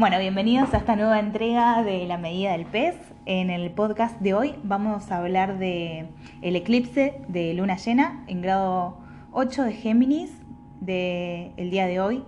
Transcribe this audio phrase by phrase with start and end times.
[0.00, 2.96] Bueno, bienvenidos a esta nueva entrega de La Medida del Pez.
[3.26, 6.08] En el podcast de hoy vamos a hablar de
[6.40, 8.96] el eclipse de luna llena en grado
[9.32, 10.32] 8 de Géminis
[10.80, 12.24] del el día de hoy,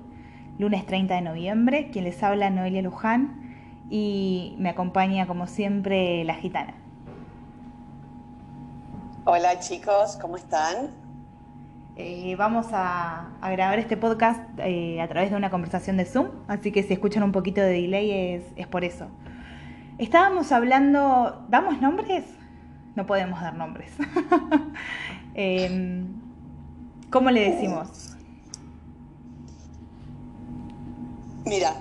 [0.58, 1.88] lunes 30 de noviembre.
[1.90, 3.57] Quien les habla Noelia Luján
[3.89, 6.75] y me acompaña como siempre la gitana.
[9.25, 11.02] Hola chicos, ¿cómo están?
[11.96, 16.72] Eh, vamos a, grabar este podcast eh, a través de una conversación de Zoom, así
[16.72, 19.09] que si escuchan un poquito de delay es, por eso.
[19.98, 22.24] Estábamos hablando, ¿damos nombres?
[22.95, 23.92] No podemos dar nombres.
[25.34, 26.09] Em,
[27.10, 28.16] ¿Cómo le decimos?
[31.47, 31.74] Mira,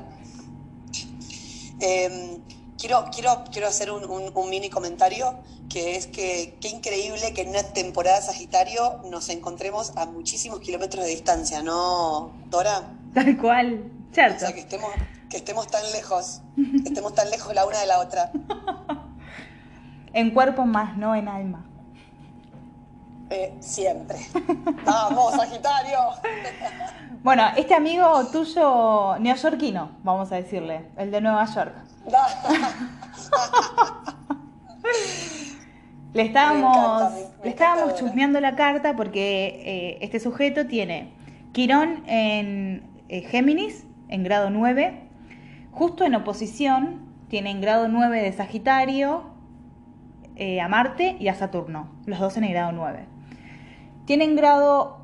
[1.81, 2.41] em,
[2.81, 5.39] quiero, quiero, quiero hacer un, un mini comentario
[5.70, 11.05] que es que qué increíble que en una temporada Sagitario nos encontremos a muchísimos kilómetros
[11.05, 12.81] de distancia, ¿no, Dora?
[13.13, 14.38] Tal cual, cierto.
[14.38, 14.89] O sea, que estemos,
[15.30, 18.31] que estemos tan lejos, que estemos tan lejos la una de la otra.
[20.14, 21.70] en cuerpo más, no en alma.
[23.31, 24.17] Eh, siempre.
[24.85, 25.97] Vamos, Sagitario.
[27.23, 31.73] bueno, este amigo tuyo neoyorquino, vamos a decirle, el de Nueva York.
[36.13, 41.13] Le estábamos, le estábamos chusmeando la carta porque eh, este sujeto tiene
[41.53, 45.03] Quirón en eh, Géminis, en grado 9,
[45.71, 49.23] justo en oposición, tiene en grado 9 de Sagitario
[50.35, 53.05] eh, a Marte y a Saturno, los dos en el grado 9.
[54.12, 54.98] Tiene en grado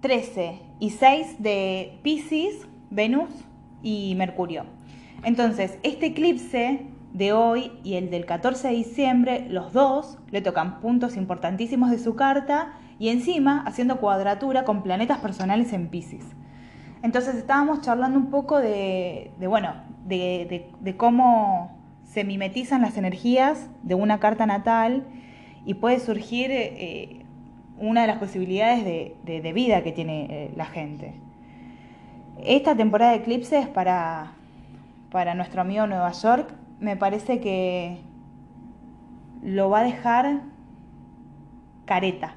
[0.00, 3.30] 13 y 6 de Pisces, Venus
[3.84, 4.64] y Mercurio.
[5.22, 10.80] Entonces, este eclipse de hoy y el del 14 de diciembre, los dos le tocan
[10.80, 16.24] puntos importantísimos de su carta y encima haciendo cuadratura con planetas personales en Pisces.
[17.04, 24.18] Entonces estábamos charlando un poco de, bueno, de, cómo se mimetizan las energías de una
[24.18, 25.06] carta natal
[25.64, 27.17] y puede surgir eh,
[27.78, 31.14] una de las posibilidades de, vida que tiene eh, la gente.
[32.44, 34.32] Esta temporada de eclipses para,
[35.10, 37.98] para nuestro amigo Nueva York me parece que
[39.42, 40.42] lo va a dejar
[41.84, 42.34] careta.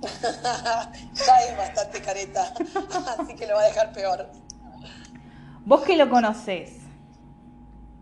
[0.26, 2.52] ya es bastante careta,
[3.18, 4.30] así que lo va a dejar peor.
[5.64, 6.78] Vos que lo conocés,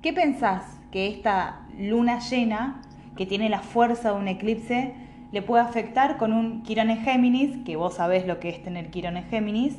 [0.03, 2.83] ¿qué pensás que esta luna llena,
[3.17, 4.95] que tiene la fuerza de un eclipse,
[5.33, 8.91] le puede afectar con un Quirón en Géminis, que vos sabés lo que es tener
[8.91, 9.75] Quirón en Géminis,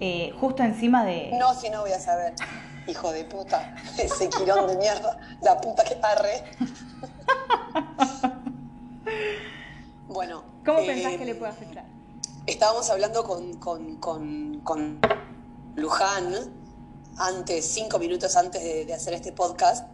[0.00, 1.30] eh, justo encima de...
[1.38, 2.34] No, si no voy a saber.
[2.86, 6.44] Hijo de puta, ese quirón de mierda, la puta que arre.
[10.08, 10.44] bueno.
[10.64, 11.84] ¿Cómo pensás que le puede afectar?
[12.46, 15.00] Estábamos hablando con, con,
[15.74, 16.34] Luján
[17.18, 19.88] antes, cinco minutos antes de, hacer este podcast.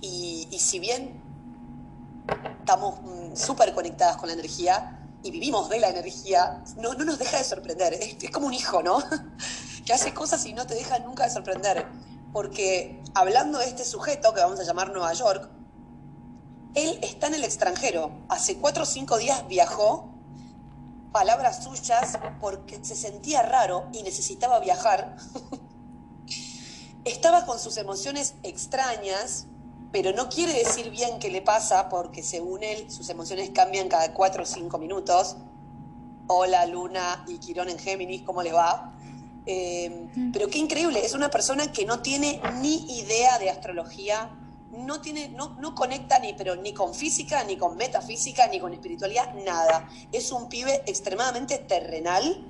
[0.00, 1.20] Y, y si bien
[2.60, 7.18] estamos mm, súper conectadas con la energía, y vivimos de la energía, no, no nos
[7.18, 7.94] deja de sorprender.
[7.94, 9.02] Es, como un hijo, ¿no?
[9.84, 11.86] que hace cosas y no te deja nunca de sorprender.
[12.32, 15.50] Porque hablando de este sujeto que vamos a llamar Nueva York,
[16.74, 18.12] él está en el extranjero.
[18.28, 20.14] Hace cuatro o cinco días viajó,
[21.12, 25.16] palabras suyas, porque se sentía raro y necesitaba viajar.
[27.04, 29.46] Estaba con sus emociones extrañas,
[29.92, 34.12] pero no quiere decir bien qué le pasa porque según él sus emociones cambian cada
[34.12, 35.36] cuatro o cinco minutos.
[36.28, 38.94] Hola Luna y Quirón en Géminis, ¿cómo le va?
[39.46, 44.30] Eh, pero qué increíble, es una persona que no tiene ni idea de astrología,
[44.70, 48.72] no, tiene, no, no conecta ni, pero ni con física, ni con metafísica, ni con
[48.72, 49.88] espiritualidad, nada.
[50.12, 52.46] Es un pibe extremadamente terrenal,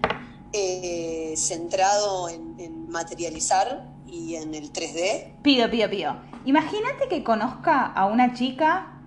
[0.52, 5.41] eh, centrado en, en materializar y en el 3D.
[5.43, 6.16] Pido, pido, pido.
[6.44, 9.00] Imagínate que conozca a una chica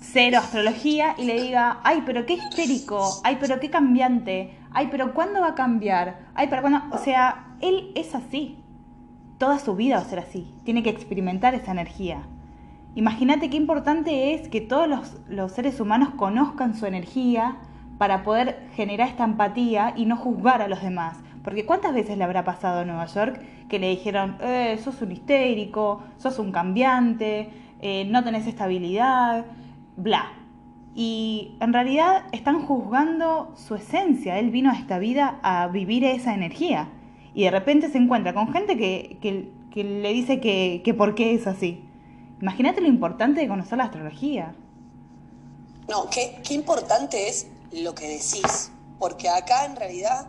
[0.00, 5.14] cero astrología y le diga, ay, pero qué histérico, ay, pero qué cambiante, ay, pero
[5.14, 6.26] ¿cuándo va a cambiar?
[6.34, 8.58] Ay, pero cuándo, o sea, él es así.
[9.38, 10.54] Toda su vida va a ser así.
[10.64, 12.22] Tiene que experimentar esa energía.
[12.94, 17.56] Imagínate qué importante es que todos los, los seres humanos conozcan su energía
[17.98, 21.16] para poder generar esta empatía y no juzgar a los demás.
[21.42, 25.12] Porque ¿cuántas veces le habrá pasado a Nueva York que le dijeron, eh, sos un
[25.12, 27.50] histérico, sos un cambiante,
[27.80, 29.44] eh, no tenés estabilidad,
[29.96, 30.32] bla?
[30.94, 34.38] Y en realidad están juzgando su esencia.
[34.38, 36.88] Él vino a esta vida a vivir esa energía.
[37.34, 41.48] Y de repente se encuentra con gente que, le dice que, que por qué es
[41.48, 41.84] así.
[42.40, 44.54] Imagínate lo importante de conocer la astrología.
[45.88, 48.70] No, qué, qué importante es lo que decís.
[49.00, 50.28] Porque acá en realidad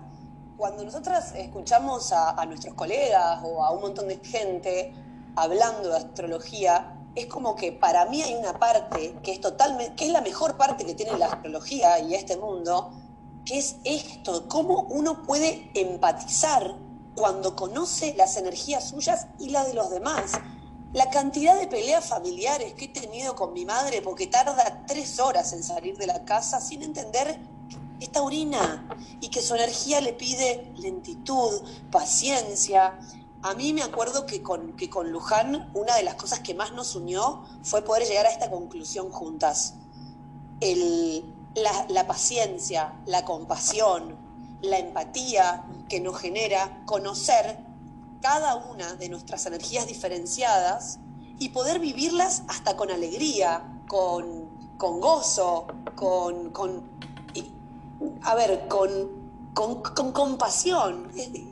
[0.58, 4.94] cuando nosotras escuchamos a, nuestros colegas o a un montón de gente
[5.36, 10.06] hablando de astrología, es como que para mí hay una parte que es totalmente, que
[10.06, 12.92] es la mejor parte que tiene la astrología y este mundo,
[13.46, 16.76] que es esto, cómo uno puede empatizar
[17.16, 20.32] cuando conoce las energías suyas y las de los demás.
[20.94, 25.52] La cantidad de peleas familiares que he tenido con mi madre porque tarda tres horas
[25.52, 27.40] en salir de la casa sin entender
[28.00, 28.88] que está orina
[29.22, 31.62] y que su energía le pide lentitud,
[31.92, 33.00] paciencia.
[33.42, 36.74] A mí me acuerdo que con, que con Luján una de las cosas que más
[36.74, 39.76] nos unió fue poder llegar a esta conclusión juntas.
[40.62, 44.18] la, la paciencia, la compasión,
[44.62, 47.60] la empatía que nos genera conocer
[48.22, 51.00] cada una de nuestras energías diferenciadas
[51.38, 56.95] y poder vivirlas hasta con alegría, con, con gozo, con, con,
[58.24, 58.90] a ver, con,
[59.54, 61.10] con, compasión.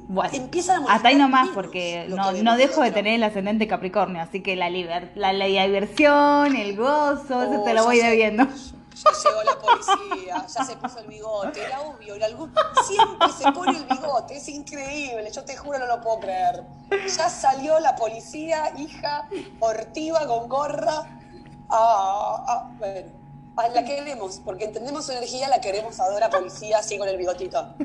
[0.08, 0.50] Bueno,
[0.90, 4.70] hasta ahí nomás, porque no, no dejo de tener el ascendente Capricornio, así que la,
[4.70, 8.48] la, la, diversión, el gozo, eso te lo voy debiendo
[8.94, 12.16] ya llegó la policía, ya se puso el bigote, era obvio,
[12.86, 16.64] siempre se pone el bigote, es increíble, yo te juro no lo puedo creer.
[16.90, 19.28] Ya salió la policía, hija,
[19.60, 21.20] portiva, con gorra.
[21.70, 23.10] Ah, ah, bueno,
[23.56, 27.76] la queremos, porque entendemos su energía, la queremos adora policía así con el bigotito.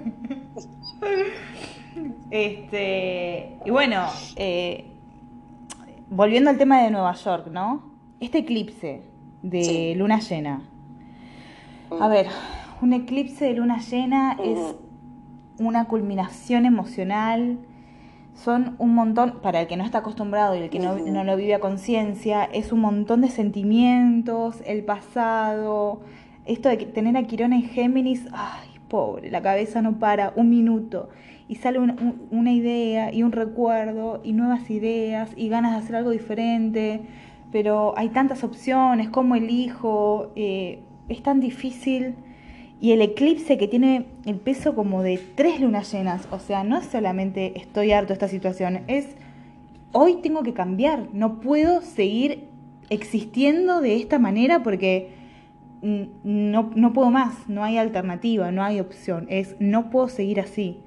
[2.30, 4.06] Este, y bueno,
[4.36, 4.92] eh,
[6.10, 7.92] volviendo al tema de Nueva York, ¿no?
[8.20, 9.02] Este eclipse
[9.42, 10.68] de luna llena,
[12.00, 12.26] a ver,
[12.82, 14.58] un eclipse de luna llena es
[15.58, 17.58] una culminación emocional.
[18.44, 21.54] Son un montón, para el que no está acostumbrado y el que no, lo vive
[21.54, 26.02] a conciencia, es un montón de sentimientos, el pasado,
[26.46, 31.08] esto de tener a Quirón en Géminis, ay, pobre, la cabeza no para un minuto
[31.48, 36.10] y sale una idea y un recuerdo y nuevas ideas y ganas de hacer algo
[36.10, 37.00] diferente,
[37.50, 40.30] pero hay tantas opciones, ¿cómo elijo?
[40.36, 42.14] Eh, es tan difícil
[42.80, 46.78] y el eclipse que tiene el peso como de tres lunas llenas, o sea, no
[46.78, 49.06] es solamente estoy harto de esta situación, es
[49.92, 52.48] hoy tengo que cambiar, no puedo seguir
[52.90, 55.12] existiendo de esta manera porque
[55.82, 60.82] no, no puedo más, no hay alternativa, no hay opción, es no puedo seguir así.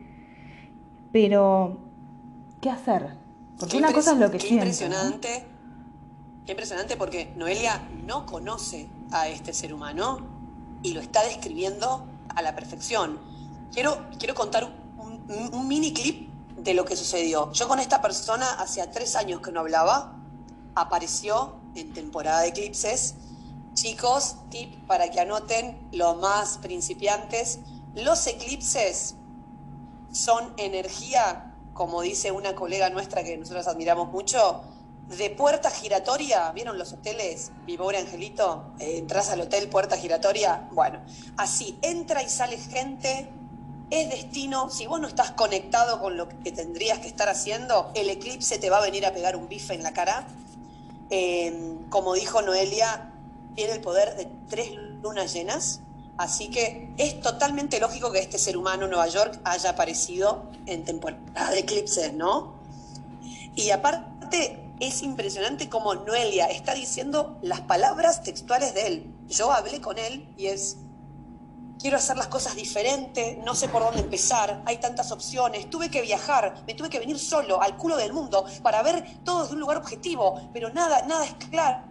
[1.12, 1.78] Pero,
[2.62, 3.16] ¿qué hacer?
[3.60, 5.46] Porque una cosa es lo que qué Impresionante.
[6.46, 10.31] Qué impresionante porque Noelia no conoce a este ser humano
[10.84, 13.20] y lo está describiendo a la perfección.
[13.72, 14.66] Quiero, quiero contar
[14.98, 17.52] un, mini clip de lo que sucedió.
[17.54, 20.16] Yo con esta persona hacía tres años que no hablaba,
[20.76, 23.16] apareció en temporada de eclipses.
[23.74, 27.60] Chicos, tip para que anoten lo más principiantes.
[27.96, 29.16] Los eclipses
[30.12, 34.64] son energía, como dice una colega nuestra que nosotros admiramos mucho,
[35.10, 37.52] de puerta giratoria, ¿vieron los hoteles?
[37.66, 41.00] Mi angelito, eh, entras al hotel puerta giratoria, bueno,
[41.38, 43.30] así entra y sale gente,
[43.90, 48.10] es destino, si vos no estás conectado con lo que tendrías que estar haciendo, el
[48.10, 50.26] eclipse te va a venir a pegar un bife en la cara.
[51.10, 53.12] Em, como dijo Noelia,
[53.54, 54.72] tiene el poder de tres
[55.04, 55.82] lunas llenas,
[56.18, 61.52] así que es totalmente lógico que este ser humano Nueva York haya aparecido en temporada
[61.52, 62.54] de eclipses, ¿no?
[63.56, 69.16] Y aparte, es impresionante como Noelia está diciendo las palabras textuales de él.
[69.28, 70.78] Yo hablé con él y es,
[71.80, 76.02] quiero hacer las cosas diferente, no sé por dónde empezar, hay tantas opciones, tuve que
[76.02, 79.60] viajar, me tuve que venir solo al culo del mundo para ver todo desde un
[79.60, 81.84] lugar objetivo, pero nada, nada es claro,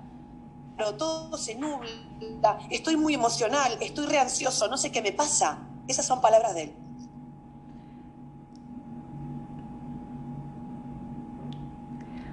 [0.99, 5.59] todo se nubla, estoy muy emocional, estoy reansioso, no sé qué me pasa.
[5.87, 6.89] Esas son palabras de él.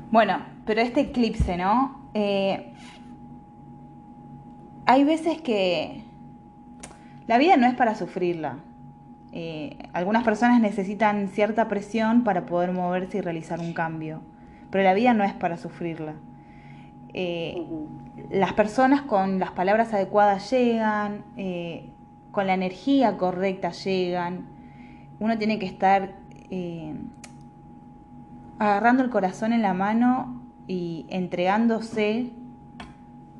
[0.09, 2.09] Bueno, pero este eclipse, ¿no?
[2.13, 2.73] Eh,
[4.85, 6.01] hay veces que
[7.27, 8.59] la vida no es para sufrirla.
[9.33, 14.21] Eh, algunas personas necesitan cierta presión para poder moverse y realizar un cambio,
[14.71, 16.13] pero la vida no es para sufrirla.
[17.13, 17.65] Eh,
[18.29, 21.25] las personas con las palabras adecuadas llegan,
[22.31, 24.47] con la energía correcta llegan.
[25.19, 26.15] Uno tiene que estar
[28.59, 32.31] agarrando el corazón en la mano y entregándose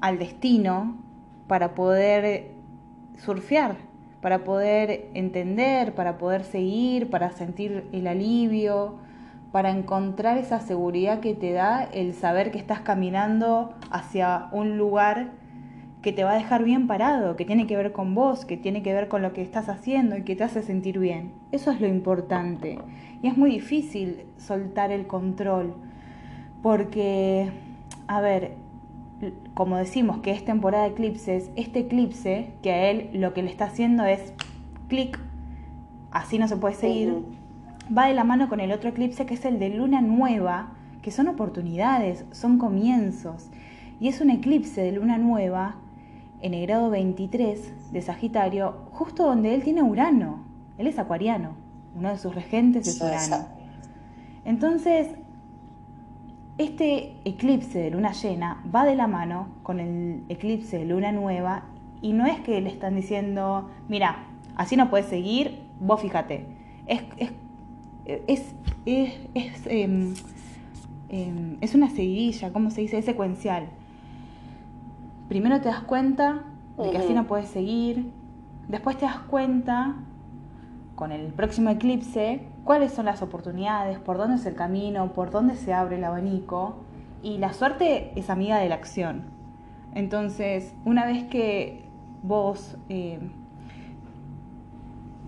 [0.01, 0.95] al destino
[1.47, 2.51] para poder
[3.17, 3.77] surfear,
[4.21, 8.95] para poder entender, para poder seguir, para sentir el alivio,
[9.51, 15.31] para encontrar esa seguridad que te da el saber que estás caminando hacia un lugar
[16.07, 18.81] que te va a dejar bien parado, que tiene que ver con vos, que tiene
[18.81, 21.33] que ver con lo que estás haciendo y que te hace sentir bien.
[21.51, 22.79] Eso es lo importante.
[23.21, 25.75] Y es muy difícil soltar el control,
[26.63, 27.51] porque,
[28.07, 28.53] a ver,
[29.53, 33.51] como decimos que es temporada de eclipses, este eclipse que a él lo que le
[33.51, 34.31] está haciendo es
[34.87, 35.19] clic,
[36.11, 37.21] así no se puede seguir,
[37.91, 40.71] va de la mano con el otro eclipse que es el de luna nueva,
[41.01, 43.49] que son oportunidades, son comienzos.
[43.99, 45.75] Y es un eclipse de luna nueva
[46.41, 50.43] en el grado 23 de Sagitario, justo donde él tiene Urano.
[50.77, 51.55] Él es acuariano,
[51.95, 53.47] uno de sus regentes es Urano.
[54.45, 55.09] Entonces,
[56.57, 61.65] este eclipse de luna llena va de la mano con el eclipse de luna nueva
[62.01, 64.25] y no es que le están diciendo, mira,
[64.55, 66.45] así no puedes seguir, vos fíjate.
[66.85, 67.03] Es,
[68.27, 68.53] es,
[68.85, 69.67] es, es,
[71.61, 72.99] es una seguidilla, ¿cómo se dice?
[72.99, 73.67] Es secuencial
[75.27, 76.43] primero te das cuenta
[76.77, 78.11] de que así no puedes seguir,
[78.67, 79.95] después te das cuenta
[80.95, 85.55] con el próximo eclipse cuáles son las oportunidades, por dónde es el camino, por dónde
[85.55, 86.77] se abre el abanico
[87.21, 89.25] y la suerte es amiga de la acción.
[89.93, 91.87] Entonces, una vez que
[92.23, 93.19] vos eh,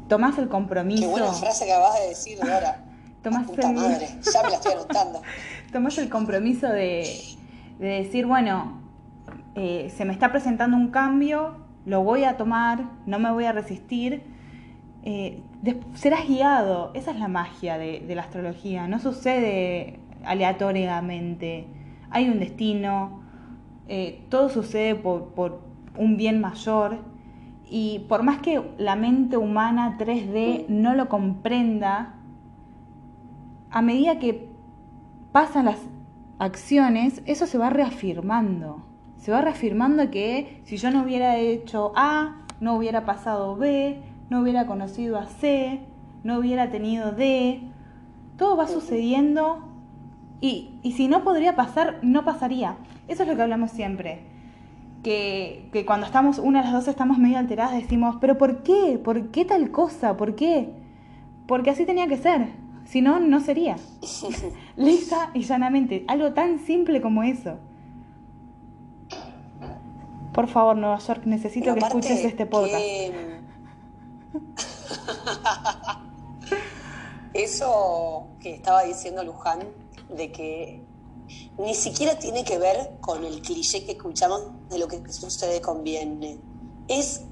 [0.08, 1.02] tomás el compromiso...
[1.04, 2.86] Qué buena frase que acabas de decir, ahora.
[3.24, 3.76] Tomás el...
[3.76, 4.74] madre, ya me la estoy
[5.74, 7.06] tomás el compromiso de,
[7.78, 8.80] de decir, bueno,
[9.62, 13.52] eh, se me está presentando un cambio, lo voy a tomar, no me voy a
[13.52, 14.24] resistir,
[15.04, 15.44] eh,
[15.96, 16.92] serás guiado.
[16.94, 21.68] Esa es la magia de, la astrología, no sucede aleatoriamente,
[22.10, 23.20] hay un destino,
[23.90, 25.60] eh, todo sucede por, por
[25.98, 27.00] un bien mayor
[27.70, 32.14] y por más que la mente humana 3D no lo comprenda,
[33.72, 34.48] a medida que
[35.34, 35.80] pasan las
[36.40, 38.86] acciones, eso se va reafirmando
[39.20, 44.42] se va reafirmando que si yo no hubiera hecho A, no hubiera pasado B, no
[44.42, 45.82] hubiera conocido a C,
[46.24, 47.62] no hubiera tenido D.
[48.38, 49.64] Todo va sucediendo
[50.40, 52.78] y, y si no podría pasar, no pasaría.
[53.08, 54.22] Eso es lo que hablamos siempre.
[55.04, 59.00] Que, que, cuando estamos, una de las dos estamos medio alteradas, decimos, pero ¿por qué?
[59.04, 60.16] ¿Por qué tal cosa?
[60.16, 60.70] ¿Por qué?
[61.46, 62.48] Porque así tenía que ser.
[62.86, 63.76] Si no, no sería.
[64.78, 66.06] Lisa y llanamente.
[66.08, 67.60] Algo tan simple como eso.
[70.40, 72.82] Por favor, Nueva York, necesito que escuches este podcast.
[77.34, 79.68] Eso que estaba diciendo Luján,
[80.08, 80.82] de que
[81.58, 86.40] ni siquiera tiene que ver con el cliché que escuchamos de lo que sucede conviene.
[86.88, 87.24] Es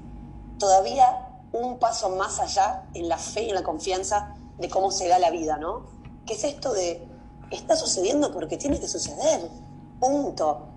[0.58, 5.08] todavía un paso más allá en la fe y en la confianza de cómo se
[5.08, 5.86] da la vida, ¿no?
[6.26, 7.08] ¿Qué es esto de
[7.50, 9.48] está sucediendo porque tiene que suceder?
[9.98, 10.74] Punto.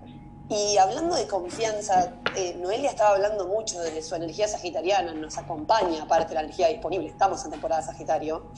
[0.48, 6.02] Y hablando de confianza, eh, Noelia estaba hablando mucho de su energía sagitariana, nos acompaña
[6.02, 8.50] aparte de la energía disponible, estamos en temporada Sagitario,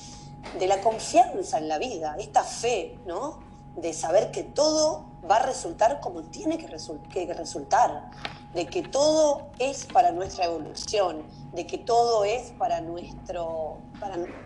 [0.59, 3.38] de la confianza en la vida, esta fe, ¿no?
[3.76, 8.11] De saber que todo va a resultar como tiene que, resultar,
[8.53, 11.23] de que todo es para nuestra evolución,
[11.53, 13.79] de que todo es para nuestro,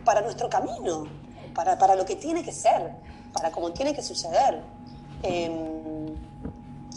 [0.04, 1.04] para, nuestro camino,
[1.54, 2.94] para, para, lo que tiene que ser,
[3.32, 4.62] para como tiene que suceder.
[5.22, 5.77] Em,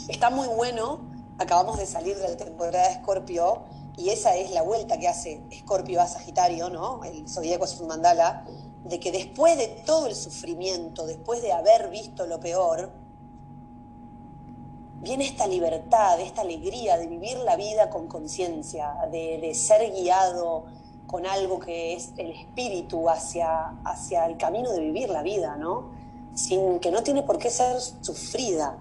[0.07, 0.99] Está muy bueno,
[1.37, 3.63] acabamos de salir de la temporada de Escorpio
[3.97, 7.03] y esa es la vuelta que hace Escorpio a Sagitario, ¿no?
[7.03, 8.45] El zodíaco es un mandala,
[8.83, 12.91] de que después de todo el sufrimiento, después de haber visto lo peor,
[15.01, 20.65] viene esta libertad, esta alegría de vivir la vida con conciencia, de, ser guiado
[21.05, 25.91] con algo que es el espíritu hacia, hacia el camino de vivir la vida, ¿no?
[26.33, 28.77] Sin que no tiene por qué ser sufrida.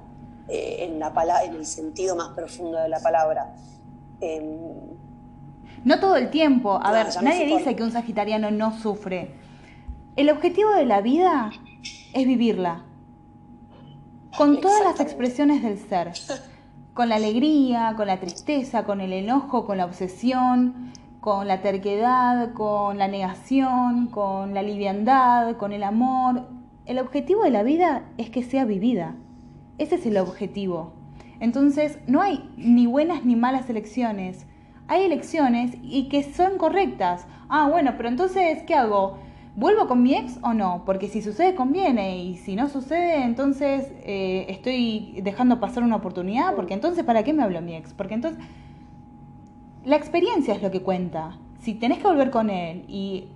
[0.51, 1.13] Eh, en, la
[1.45, 3.55] en el sentido más profundo de la palabra.
[4.21, 4.45] Em,
[5.85, 6.81] no todo el tiempo.
[6.83, 9.37] A ver, nadie dice que un sagitariano no sufre.
[10.17, 11.53] El objetivo de la vida
[12.13, 12.83] es vivirla.
[14.37, 16.13] Con todas las expresiones del ser.
[16.95, 22.55] Con la alegría, con la tristeza, con el enojo, con la obsesión, con la terquedad,
[22.55, 26.49] con la negación, con la liviandad, con el amor.
[26.87, 29.15] El objetivo de la vida es que sea vivida.
[29.81, 30.93] Ese es el objetivo.
[31.41, 34.47] Entonces, no hay ni buenas ni malas elecciones.
[34.89, 37.27] Hay elecciones y que son correctas.
[37.49, 39.17] Ah, bueno, pero entonces, ¿qué hago?
[39.57, 40.83] ¿Vuelvo con mi ex o no?
[40.85, 42.23] Porque si sucede, conviene.
[42.23, 46.55] Y si no sucede, entonces eh, estoy dejando pasar una oportunidad.
[46.57, 47.95] Porque entonces, ¿para qué me hablo mi ex?
[47.95, 48.45] Porque entonces,
[49.87, 51.39] la experiencia es lo que cuenta.
[51.61, 53.29] Si tenés que volver con él y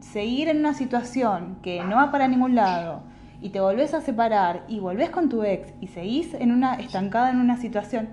[0.00, 3.02] seguir en una situación que no va para ningún lado,
[3.40, 7.30] y te volvés a separar y volvés con tu ex y seguís en una, estancada
[7.30, 8.08] en una situación,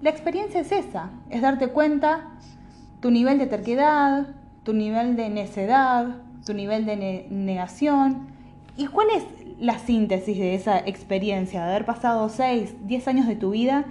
[0.00, 2.30] la experiencia es esa, es darte cuenta
[3.00, 4.26] tu nivel de terquedad,
[4.64, 8.26] tu nivel de necedad, tu nivel de negación.
[8.76, 9.24] ¿Y cuál es
[9.58, 13.84] la síntesis de esa experiencia, de haber pasado 6, 10 años de tu vida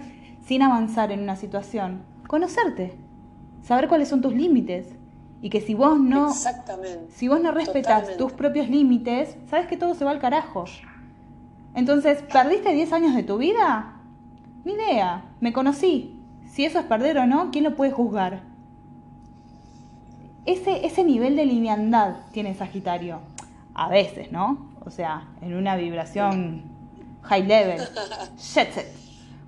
[0.46, 2.02] sin avanzar en una situación?
[2.28, 2.94] Conocerte,
[3.62, 4.88] saber cuáles son tus límites.
[5.44, 6.34] Y que si vos no,
[7.10, 10.64] si vos no respetas tus propios límites, sabes que todo se va al carajo.
[11.76, 14.00] Entonces, ¿perdiste 10 años de tu vida?
[14.64, 16.18] Ni idea, me conocí.
[16.50, 18.44] Si eso es perder o no, ¿quién lo puede juzgar?
[20.46, 23.20] Ese, ese nivel de liviandad tiene Sagitario.
[23.74, 24.72] A veces, ¿no?
[24.86, 26.64] O sea, en una vibración
[27.24, 27.82] high level.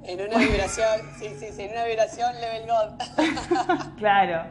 [0.07, 0.87] En una vibración,
[1.17, 3.95] sí, sí, sí, en una vibración level God.
[3.97, 4.43] claro.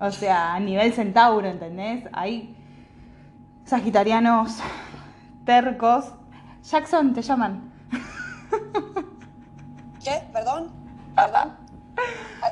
[0.00, 2.04] O sea, a nivel centauro, ¿entendés?
[2.12, 2.56] Hay
[3.64, 4.58] sagitarianos
[5.44, 6.12] tercos.
[6.62, 7.72] Jackson, te llaman.
[10.02, 10.22] ¿Qué?
[10.32, 10.70] ¿Perdón?
[11.14, 11.56] ¿Perdón?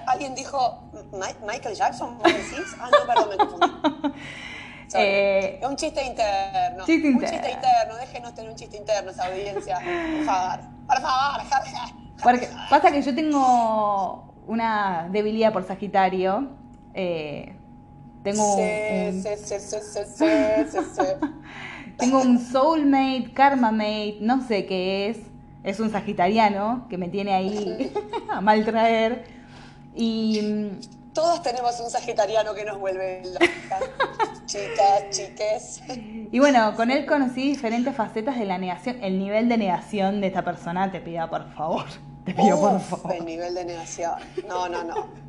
[0.07, 0.83] ¿Alguien dijo
[1.47, 2.19] Michael Jackson?
[2.81, 3.67] Ah, no, perdón, me confundí.
[4.95, 6.85] Eh, es un chiste interno.
[6.85, 7.97] Chiste un chiste interno.
[7.97, 9.79] Déjenos tener un chiste interno esa audiencia.
[9.79, 10.61] Por favor.
[10.87, 11.41] Por favor.
[12.23, 16.49] Porque pasa que yo tengo una debilidad por Sagitario.
[16.99, 17.55] Eh,
[18.23, 19.23] tengo un,
[21.99, 25.19] tengo un soulmate, karmamate, no sé qué es.
[25.63, 27.93] Es un sagitariano que me tiene ahí
[28.33, 29.25] a maltraer.
[29.95, 30.71] Y
[31.13, 33.79] todos tenemos un sagitariano que nos vuelve loca.
[34.47, 35.83] Chicas, chiques.
[36.33, 39.03] Y bueno, con él conocí diferentes facetas de la negación.
[39.03, 41.85] El nivel de negación de esta persona te pida por favor.
[42.25, 43.15] Te pido por favor.
[43.15, 44.15] El nivel de negación.
[44.49, 45.26] No, no, no.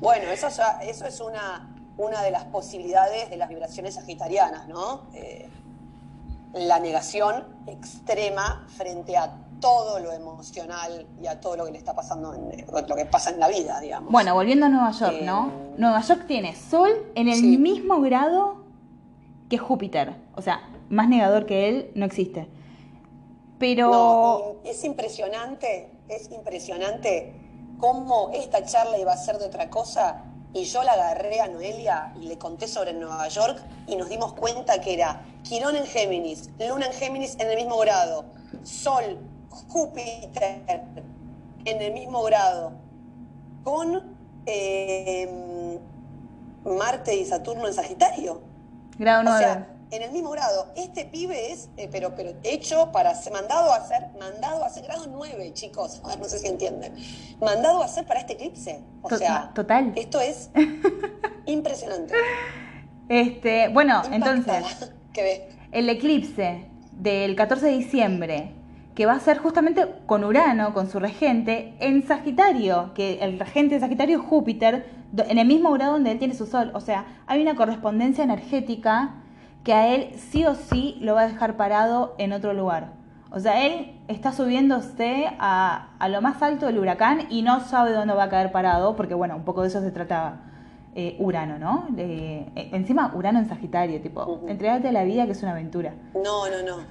[0.00, 5.02] Bueno, eso ya, eso es una, una de las posibilidades de las vibraciones sagitarianas, ¿no?
[5.14, 5.48] Eh,
[6.54, 11.94] la negación extrema frente a todo lo emocional y a todo lo que le está
[11.94, 14.12] pasando, en, lo que pasa en la vida, digamos.
[14.12, 15.48] Bueno, volviendo a Nueva York, ¿no?
[15.48, 18.64] Eh, Nueva York tiene Sol en el mismo grado
[19.48, 20.14] que Júpiter.
[20.36, 22.48] O sea, más negador que él no existe.
[23.58, 24.60] Pero...
[24.64, 27.43] es impresionante, es impresionante
[27.78, 32.12] cómo esta charla iba a ser de otra cosa y yo la agarré a Noelia
[32.20, 36.50] y le conté sobre Nueva York y nos dimos cuenta que era Quirón en Géminis,
[36.58, 38.24] Luna en Géminis en el mismo grado,
[38.62, 39.18] Sol
[39.50, 40.62] Júpiter
[41.64, 42.72] en el mismo grado
[43.62, 45.78] con eh,
[46.64, 48.40] Marte y Saturno en Sagitario.
[48.98, 49.36] Grado 9.
[49.36, 50.72] O sea, en el mismo grado.
[50.76, 54.84] Este pibe es, eh, pero, pero hecho para ser, mandado a hacer, mandado a hacer
[54.84, 56.00] grado 9, chicos.
[56.04, 56.94] A ver, no sé si entienden.
[57.40, 58.82] Mandado a hacer para este eclipse.
[59.02, 59.92] O sea, total.
[59.96, 60.50] Esto es
[61.46, 62.14] impresionante.
[63.08, 64.64] Este, bueno, entonces,
[65.12, 68.54] ¿Qué el eclipse del 14 de diciembre
[68.94, 73.74] que va a ser justamente con Urano, con su regente, en Sagitario, que el regente
[73.74, 76.70] de Sagitario es Júpiter, en el mismo grado donde él tiene su Sol.
[76.74, 79.16] O sea, hay una correspondencia energética
[79.64, 82.92] que a él sí o sí lo va a dejar parado en otro lugar.
[83.30, 88.14] O sea, él está subiéndose a, lo más alto del huracán y no sabe dónde
[88.14, 90.42] va a caer parado, porque bueno, un poco de eso se trata
[90.94, 91.88] eh, Urano, ¿no?
[91.96, 95.94] Eh, encima, Urano en Sagitario, tipo, entregate a la vida que es una aventura.
[96.14, 96.84] No, no, no.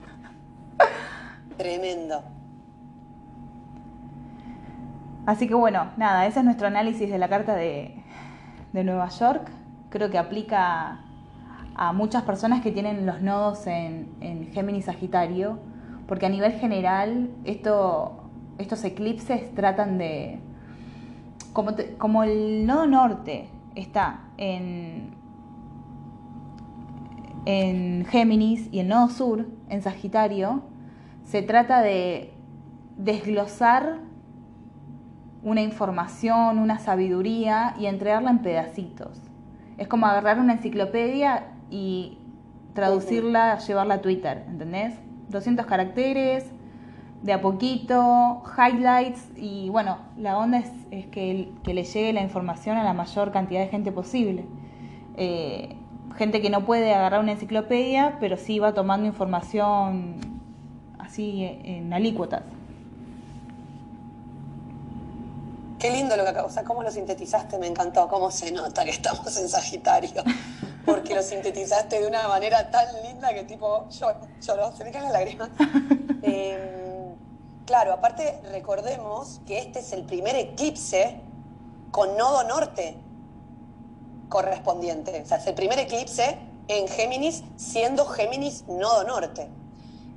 [1.57, 2.21] Tremendo.
[5.25, 7.95] Así que bueno, nada, ese es nuestro análisis de la carta de,
[8.73, 9.49] Nueva York.
[9.89, 11.05] Creo que aplica
[11.75, 15.59] a muchas personas que tienen los nodos en, en Géminis Sagitario,
[16.07, 20.39] porque a nivel general esto, estos eclipses tratan de...
[21.53, 25.15] Como, como el nodo norte está en,
[27.45, 30.63] en Géminis y el nodo sur en Sagitario,
[31.23, 32.33] se trata de
[32.97, 33.99] desglosar
[35.43, 39.21] una información, una sabiduría y entregarla en pedacitos.
[39.77, 42.19] Es como agarrar una enciclopedia y
[42.75, 44.93] traducirla, llevarla a Twitter, ¿entendés?
[45.29, 46.45] 200 caracteres,
[47.23, 50.59] de a poquito, highlights y bueno, la onda
[50.91, 54.45] es, que, le llegue la información a la mayor cantidad de gente posible.
[55.17, 55.75] Eh,
[56.15, 60.17] gente que no puede agarrar una enciclopedia, pero sí va tomando información
[60.99, 62.43] así en alícuotas.
[65.79, 68.85] Qué lindo lo que acabo, o sea, cómo lo sintetizaste, me encantó, cómo se nota
[68.85, 70.23] que estamos en Sagitario,
[70.85, 75.13] porque lo sintetizaste de una manera tan linda que tipo, lloro, se me caen las
[75.13, 75.49] lágrimas.
[76.25, 77.15] Em,
[77.65, 81.19] claro, aparte recordemos que este es el primer eclipse
[81.91, 82.95] con nodo norte
[84.29, 86.37] correspondiente, o sea, es el primer eclipse
[86.69, 89.49] en Géminis siendo Géminis nodo norte.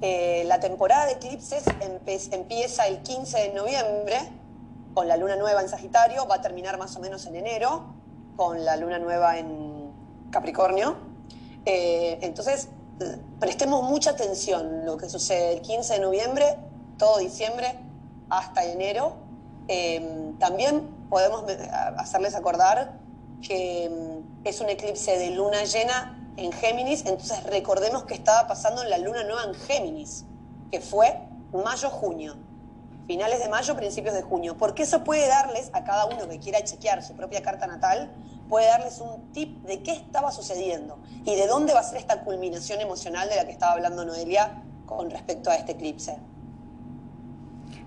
[0.00, 1.64] Eh, la temporada de eclipses
[2.30, 4.16] empieza el 15 de noviembre
[4.94, 7.84] con la luna nueva en Sagitario, va a terminar más o menos en enero,
[8.36, 9.75] con la luna nueva en
[10.30, 10.96] Capricornio.
[11.64, 12.68] Eh, entonces,
[13.40, 16.56] prestemos mucha atención lo que sucede el 15 de noviembre,
[16.98, 17.74] todo diciembre,
[18.30, 19.14] hasta enero.
[19.68, 21.44] Eh, también podemos
[21.96, 22.98] hacerles acordar
[23.42, 28.84] que mm, es un eclipse de luna llena en Géminis, entonces recordemos que estaba pasando
[28.84, 30.24] la luna nueva en Géminis,
[30.70, 31.18] que fue
[31.52, 32.36] mayo-junio
[33.06, 36.62] finales de mayo, principios de junio, porque eso puede darles a cada uno que quiera
[36.64, 38.10] chequear su propia carta natal,
[38.48, 42.20] puede darles un tip de qué estaba sucediendo y de dónde va a ser esta
[42.22, 46.16] culminación emocional de la que estaba hablando Noelia con respecto a este eclipse.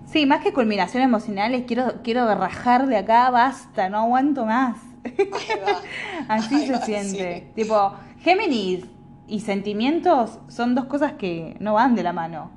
[0.06, 4.76] Sí, más que culminación emocional, quiero, quiero rajar de acá, basta, no aguanto más.
[6.28, 7.52] Así se siente.
[7.54, 8.84] Tipo, Géminis
[9.28, 12.50] y sentimientos son dos cosas que no van de la mano.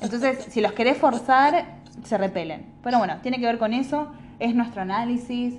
[0.00, 2.66] Entonces, si los querés forzar, se repelen.
[2.82, 5.54] Pero bueno, tiene que ver con eso, es nuestro análisis.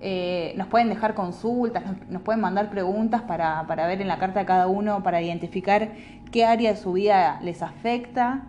[0.00, 4.40] Eh, nos pueden dejar consultas, nos, pueden mandar preguntas para, para, ver en la carta
[4.40, 5.90] de cada uno, para identificar
[6.30, 8.44] qué área de su vida les afecta,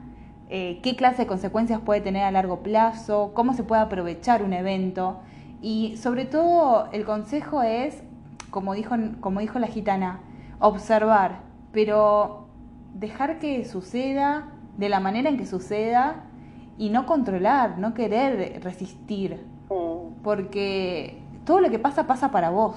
[0.49, 4.53] eh, qué clase de consecuencias puede tener a largo plazo, cómo se puede aprovechar un
[4.53, 5.21] evento.
[5.61, 8.03] Y sobre todo el consejo es,
[8.51, 10.21] como dijo, como dijo la gitana,
[10.59, 11.39] observar,
[11.71, 12.47] pero
[12.93, 16.25] dejar que suceda de la manera en que suceda
[16.77, 20.21] y no controlar, no querer resistir, mm.
[20.23, 22.75] porque todo lo que pasa pasa para vos.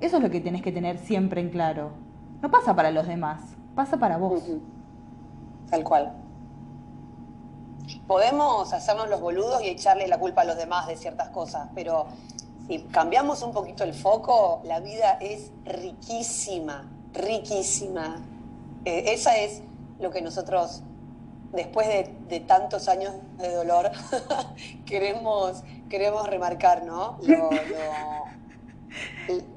[0.00, 1.92] Eso es lo que tenés que tener siempre en claro.
[2.40, 3.40] No pasa para los demás,
[3.76, 4.42] pasa para vos.
[5.70, 6.12] Tal cual.
[8.08, 12.06] Podemos hacernos los boludos y echarle la culpa a los demás de ciertas cosas, pero
[12.66, 18.16] si cambiamos un poquito el foco, la vida es riquísima, riquísima.
[18.84, 19.62] Eh, esa es
[20.00, 20.82] lo que nosotros
[21.52, 23.90] después de, tantos años de dolor,
[24.86, 27.18] queremos, queremos remarcar, ¿no?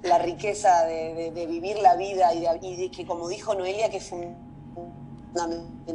[0.04, 4.10] la riqueza de, vivir la vida y de, que, como dijo Noelia, que es
[5.34, 5.92] fundamental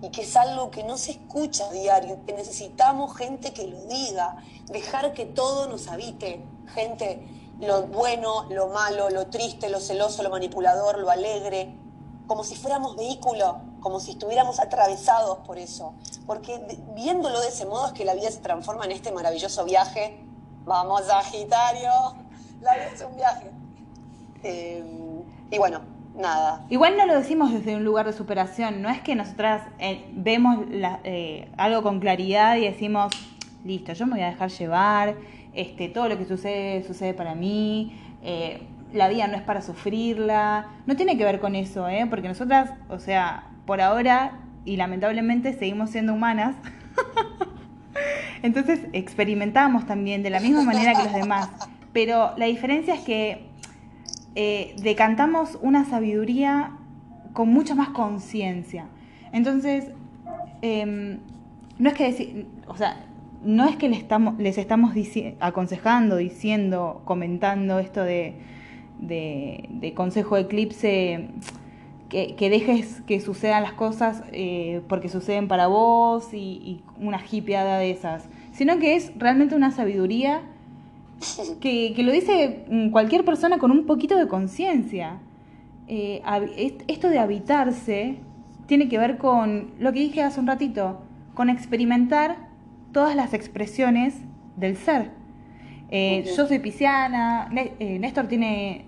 [0.00, 3.84] y que es algo que no se escucha a diario, que necesitamos gente que lo
[3.86, 4.36] diga,
[4.66, 6.42] dejar que todo nos habite,
[6.74, 7.26] gente,
[7.60, 11.74] lo bueno, lo malo, lo triste, lo celoso, lo manipulador, lo alegre,
[12.26, 15.92] como si fuéramos vehículo como si estuviéramos atravesados por eso.
[16.26, 16.58] Porque
[16.96, 20.18] viéndolo de ese modo es que la vida se transforma en este maravilloso viaje.
[20.64, 21.90] Vamos, Sagitario,
[22.62, 23.50] la vida es un viaje.
[24.42, 25.82] Em, y bueno,
[26.16, 26.64] nada.
[26.70, 30.64] Igual no lo decimos desde un lugar de superación, no es que nosotras eh, vemos
[30.72, 33.12] eh, algo con claridad y decimos,
[33.66, 35.16] listo, yo me voy a dejar llevar,
[35.52, 38.00] este, todo lo que sucede sucede para mí.
[38.22, 42.06] Eh, la vida no es para sufrirla, no tiene que ver con eso, ¿eh?
[42.08, 46.56] porque nosotras, o sea, por ahora y lamentablemente seguimos siendo humanas.
[48.42, 51.50] Entonces experimentamos también de la misma manera que los demás.
[51.92, 53.46] Pero la diferencia es que
[54.34, 56.72] eh, decantamos una sabiduría
[57.32, 58.86] con mucha más conciencia.
[59.32, 59.86] Entonces,
[60.62, 61.18] em,
[61.78, 63.04] no es que o sea,
[63.44, 64.94] no es que les estamos, les estamos
[65.40, 68.34] aconsejando, diciendo, comentando esto de,
[68.98, 71.28] de, de consejo eclipse
[72.08, 77.90] que, dejes que sucedan las cosas eh, porque suceden para vos y, una hippieada de
[77.90, 80.42] esas, sino que es realmente una sabiduría
[81.60, 85.18] que, lo dice cualquier persona con un poquito de conciencia.
[85.86, 86.22] Eh,
[86.88, 88.16] esto de habitarse
[88.66, 91.02] tiene que ver con lo que dije hace un ratito,
[91.34, 92.48] con experimentar
[92.92, 94.20] todas las expresiones
[94.56, 95.10] del ser.
[95.90, 98.86] Eh, yo soy pisciana, Néstor tiene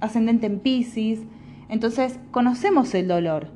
[0.00, 1.20] ascendente en Pisces,
[1.68, 3.48] entonces, conocemos el dolor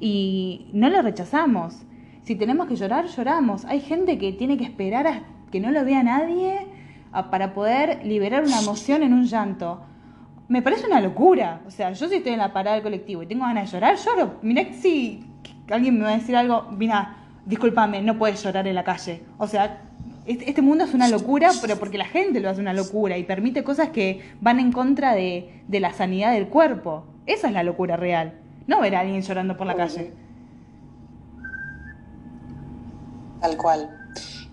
[0.00, 1.82] y no lo rechazamos.
[2.22, 3.64] Si tenemos que llorar, lloramos.
[3.66, 6.66] Hay gente que tiene que esperar a que no lo vea nadie
[7.30, 9.82] para poder liberar una emoción en un llanto.
[10.48, 11.62] Me parece una locura.
[11.66, 13.96] O sea, yo si estoy en la parada del colectivo y tengo ganas de llorar,
[13.96, 14.38] lloro.
[14.42, 15.24] Mirá si
[15.70, 19.22] alguien me va a decir algo, mira, discúlpame, no puedes llorar en la calle.
[19.38, 19.82] O sea,
[20.26, 23.62] este mundo es una locura, pero porque la gente lo hace una locura y permite
[23.62, 27.04] cosas que van en contra de, de la sanidad del cuerpo.
[27.26, 28.34] Esa es la locura real.
[28.66, 30.12] No ver a alguien llorando por la calle.
[33.40, 34.00] Tal cual.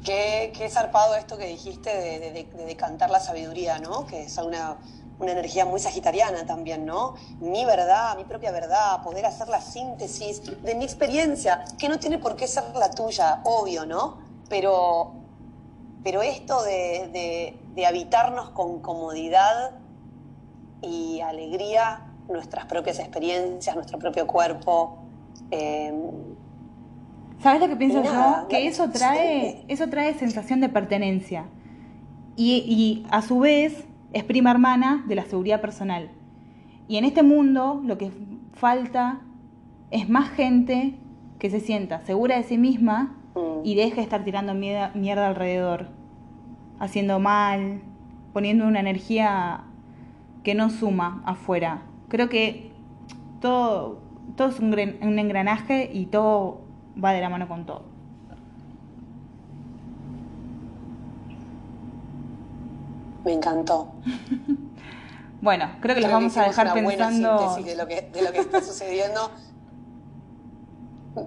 [0.04, 4.06] Qué, qué zarpado esto que dijiste de, de, cantar la sabiduría, ¿no?
[4.08, 4.78] Que es una,
[5.20, 7.14] una energía muy sagitariana también, ¿no?
[7.40, 12.18] Mi verdad, mi propia verdad, poder hacer la síntesis de mi experiencia, que no tiene
[12.18, 14.18] por qué ser la tuya, obvio, ¿no?
[14.50, 15.14] Pero,
[16.04, 19.72] pero esto de, de habitarnos con comodidad
[20.82, 24.98] y alegría nuestras propias experiencias, nuestro propio cuerpo.
[25.52, 25.94] Eh,
[27.40, 28.48] ¿Sabes lo que pienso Nada, yo?
[28.48, 31.46] Que eso trae, eso trae sensación de pertenencia.
[32.36, 36.12] Y, y a su vez es prima hermana de la seguridad personal.
[36.88, 38.12] Y en este mundo lo que
[38.54, 39.22] falta
[39.90, 40.96] es más gente
[41.40, 43.62] que se sienta segura de sí misma Mm.
[43.66, 45.88] y deje de estar tirando mierda, mierda alrededor,
[46.80, 47.82] haciendo mal,
[48.34, 49.62] poniendo una energía
[50.44, 51.84] que no suma afuera.
[52.12, 52.70] Creo que
[53.40, 54.02] todo,
[54.36, 56.60] todo es un, engranaje y todo
[57.02, 57.86] va de la mano con todo.
[63.24, 63.94] Me encantó.
[65.42, 67.40] Bueno, creo que los Creo vamos a dejar una buena pensando.
[67.40, 69.32] síntesis de lo que, de lo que está sucediendo.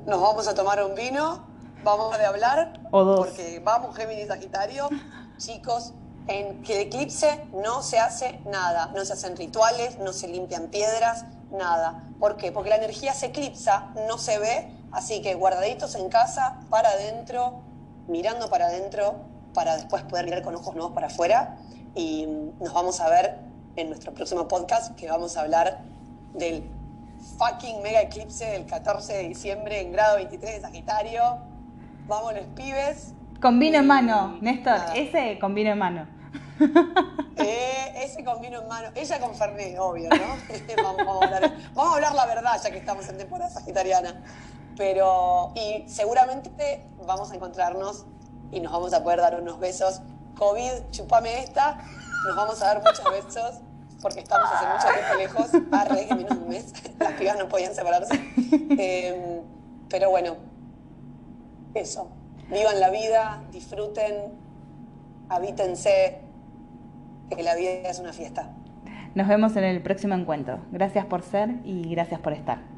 [0.07, 1.45] Nos vamos a tomar un vino,
[1.83, 3.27] vamos a hablar, O dos.
[3.27, 4.89] porque vamos Géminis Sagitario.
[5.37, 5.95] Chicos,
[6.27, 11.27] en que eclipse no se hace nada, no se hacen rituales, no se limpian piedras,
[11.51, 12.05] nada.
[12.19, 12.53] ¿Por qué?
[12.53, 17.61] Porque la energía se eclipsa, no se ve, así que guardaditos en casa, para adentro,
[18.09, 19.17] mirando para adentro,
[19.53, 21.57] para después poder mirar con ojos nuevos para afuera.
[21.95, 22.27] Y
[22.61, 23.39] nos vamos a ver
[23.77, 25.83] en nuestro próximo podcast, que vamos a hablar
[26.35, 26.65] del
[27.39, 31.23] fucking mega eclipse del 14 de diciembre en grado 23 de Sagitario.
[32.07, 33.15] Vamos los pibes.
[33.41, 34.95] Con vino en mano, Néstor, nada.
[34.95, 36.14] ese con vino en mano.
[37.37, 38.89] Eh, ese con vino en mano.
[38.95, 40.83] Ella con Fernet, obvio, ¿no?
[40.83, 44.23] vamos, a hablar, la verdad, ya que estamos en temporada sagitariana.
[44.77, 48.07] Pero, y seguramente vamos a encontrarnos
[48.51, 50.01] y nos vamos a poder dar unos besos.
[50.39, 51.79] COVID, chupame esta.
[52.27, 53.61] Nos vamos a dar muchos besos
[54.01, 55.63] porque estamos hace mucho tiempo lejos.
[55.73, 56.73] Arre, que menos de un mes.
[56.99, 58.15] Las pibas no podían separarse.
[58.79, 59.43] Eh,
[59.89, 60.37] pero bueno,
[61.75, 62.09] eso.
[62.49, 64.35] Vivan la vida, disfruten,
[65.29, 66.21] habítense,
[67.37, 68.51] que la vida es una fiesta.
[69.15, 70.59] Nos vemos en el próximo encuentro.
[70.73, 72.74] Gracias por ser y gracias por estar.